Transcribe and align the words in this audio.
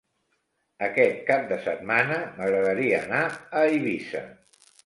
Aquest 0.85 1.19
cap 1.27 1.45
de 1.51 1.59
setmana 1.67 2.19
m'agradaria 2.39 3.05
anar 3.09 3.23
a 3.31 3.67
Eivissa. 3.69 4.27